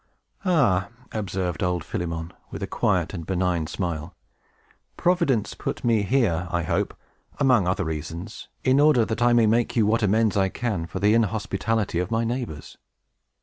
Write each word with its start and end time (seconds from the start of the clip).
"Ah!" 0.45 0.89
observed 1.11 1.61
old 1.61 1.83
Philemon, 1.83 2.33
with 2.49 2.63
a 2.63 2.65
quiet 2.65 3.13
and 3.13 3.23
benign 3.23 3.67
smile, 3.67 4.15
"Providence 4.97 5.53
put 5.53 5.83
me 5.83 6.01
here, 6.01 6.47
I 6.49 6.63
hope, 6.63 6.97
among 7.39 7.67
other 7.67 7.85
reasons, 7.85 8.47
in 8.63 8.79
order 8.79 9.05
that 9.05 9.21
I 9.21 9.31
may 9.33 9.45
make 9.45 9.75
you 9.75 9.85
what 9.85 10.01
amends 10.01 10.35
I 10.35 10.49
can 10.49 10.87
for 10.87 10.99
the 10.99 11.13
inhospitality 11.13 11.99
of 11.99 12.09
my 12.09 12.23
neighbors." 12.23 12.79